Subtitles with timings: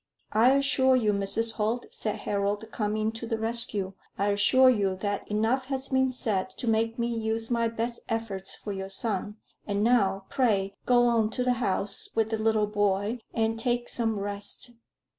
[0.33, 1.51] "I assure you, Mrs.
[1.51, 6.49] Holt," said Harold, coming to the rescue "I assure you that enough has been said
[6.49, 9.37] to make me use my best efforts for your son.
[9.67, 14.17] And now, pray, go on to the house with the little boy and take some
[14.17, 14.71] rest.